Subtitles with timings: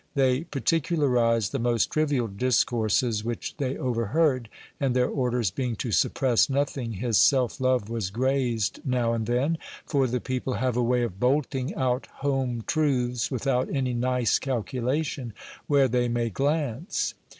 [0.15, 6.49] They particularized the most trivial discourses which they overheard; and their orders being to suppress
[6.49, 11.03] nothing, his self love was grazed now and then, for the people have a way
[11.03, 15.33] of bolting out home truths, without any nice calculation
[15.67, 17.13] where they may glance.